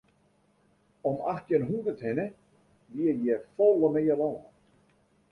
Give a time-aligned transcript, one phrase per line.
[1.09, 2.27] Om achttjin hûndert hinne
[2.93, 4.35] wie hjir folle mear lân.